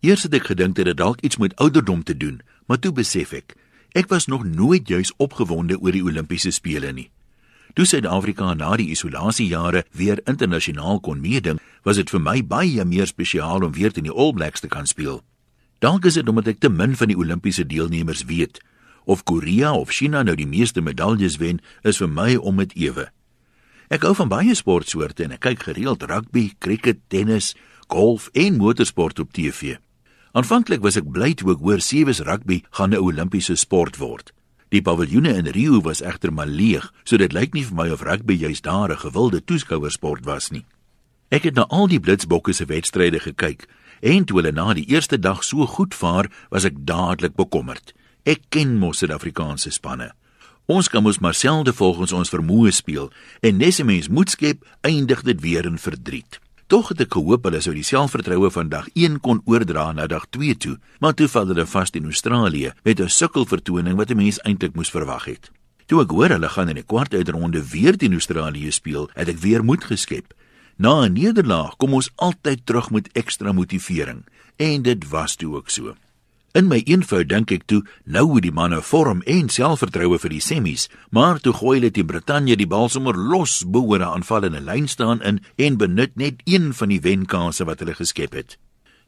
[0.00, 2.38] Eers het ek gedink dit het dalk iets met ouderdom te doen,
[2.70, 3.56] maar toe besef ek,
[3.98, 7.08] ek was nog nooit juis opgewonde oor die Olimpiese spele nie.
[7.74, 13.10] Toe Suid-Afrika na die isolasiejare weer internasionaal kon meeding, was dit vir my baie meer
[13.10, 15.18] spesiaal om weer teen die All Blacks te kan speel.
[15.82, 18.62] Dalk is dit omdat ek te min van die Olimpiese deelnemers weet.
[19.04, 23.08] Of Korea of China nou die meeste medaljes wen, is vir my om dit ewe.
[23.90, 27.54] Ek hou van baie sportsoorte en ek kyk gereeld rugby, cricket, tennis,
[27.90, 29.78] golf en motorsport op TV.
[30.38, 34.30] Aanvanklik was ek bly toe ek hoor sewees rugby gaan 'n Olimpiese sport word.
[34.70, 38.02] Die paviljoene in Rio was egter maar leeg, so dit lyk nie vir my of
[38.06, 40.64] rugby juist daar 'n gewilde toeskouersport was nie.
[41.30, 43.66] Ek het na al die Blitsbokke se wedstryde gekyk
[44.00, 47.92] en toe hulle na die eerste dag so goed vaar, was ek dadelik bekommerd.
[48.24, 50.12] Ek ken mos Suid-Afrikaanse spanne.
[50.66, 53.10] Ons kan mos maar selde volgens ons vermoë speel
[53.40, 56.38] en nes 'n mens moet skep, eindig dit weer in verdriet.
[56.68, 60.26] Tog het ek gehoop hulle sou die selfvertroue van dag 1 kon oordra na dag
[60.36, 64.38] 2 toe, maar toe val hulle vas in Australië met 'n sukkelvertoning wat 'n mens
[64.44, 65.50] eintlik moes verwag het.
[65.86, 69.38] Toe ek hoor hulle gaan in die kwart uitronde weer teen Australië speel, het ek
[69.38, 70.34] weer moed geskep.
[70.76, 75.70] Na 'n nederlaag kom ons altyd terug met ekstra motivering en dit was toe ook
[75.70, 75.94] so.
[76.58, 80.42] In my eenvoud dink ek toe, nou hoe die manne vorm en selfvertroue vir die
[80.42, 84.58] semis, maar toe gooi hulle teen Brittanje die bal sommer los bo oor 'n aanvallende
[84.66, 88.58] lyn staan in en benut net een van die wenkansse wat hulle geskep het.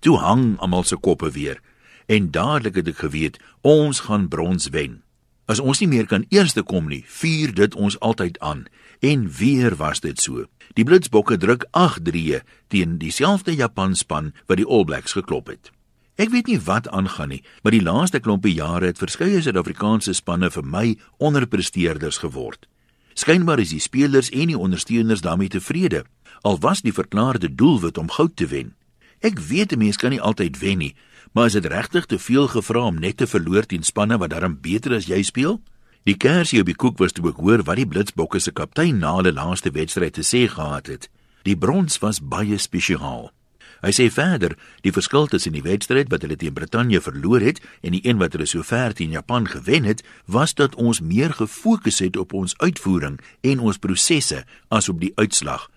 [0.00, 1.62] Toe hang almal se koppe weer
[2.06, 5.02] en dadelik het ek geweet ons gaan brons wen.
[5.46, 8.66] As ons nie meer kan eerste kom nie, vier dit ons altyd aan
[9.00, 10.44] en weer was dit so.
[10.74, 15.72] Die Blitsbokke druk 8-3 teen dieselfde Japanspan wat die All Blacks geklop het.
[16.18, 20.48] Ek weet nie wat aangaan nie, maar die laaste klompie jare het verskeie Suid-Afrikaanse spanne
[20.50, 20.86] vir my
[21.22, 22.66] onderpresteerders geword.
[23.14, 26.02] Skynbaar is die spelers en die ondersteuners daarmee tevrede,
[26.42, 28.74] al was die verklaarde doelwit om goud te wen.
[29.22, 30.94] Ek weet 'n mens kan nie altyd wen nie,
[31.32, 34.58] maar is dit regtig te veel gevra om net te verloor teen spanne wat darm
[34.60, 35.62] beter as jy speel?
[36.02, 39.14] Die kersie op die koek was toe ek hoor wat die Blitsbokke se kaptein na
[39.14, 41.08] hulle laaste wedstryd te sê gehad het.
[41.42, 43.30] Die brons was baie spesiaal.
[43.78, 47.94] Hy sê verder, die verskil tussen die wedstryd wat hulle teen Brittanje verloor het en
[47.94, 52.18] die een wat hulle sover teen Japan gewen het, was dat ons meer gefokus het
[52.18, 55.68] op ons uitvoering en ons prosesse as op die uitslag.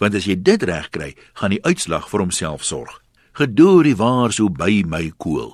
[0.00, 3.02] Want as jy dit reg kry, gaan die uitslag vir homself sorg.
[3.36, 5.52] Gedoor die waar so by my koel.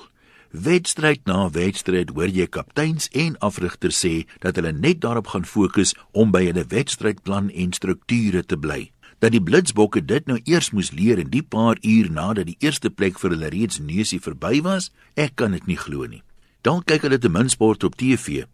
[0.54, 5.92] Wedstryd na wedstryd hoor jy kapteins en afrigters sê dat hulle net daarop gaan fokus
[6.14, 8.86] om by hulle wedstrydplan en strukture te bly
[9.18, 12.90] dat die blitsbokke dit nou eers moes leer in die paar uur nadat die eerste
[12.90, 16.22] plek vir hulle reeds neusie verby was, ek kan dit nie glo nie.
[16.62, 18.44] Dan kyk hulle te min sport op TV.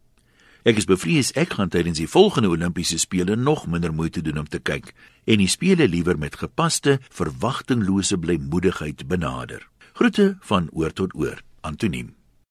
[0.62, 4.46] Ek is bevrees ek gaan tydens die volgende Olimpiese spele nog minder moeite doen om
[4.46, 4.92] te kyk
[5.26, 9.66] en die spele liewer met gepaste, verwagtinglose blymoedigheid benader.
[9.98, 11.42] Groete van oor tot oor.
[11.62, 12.14] Antoniem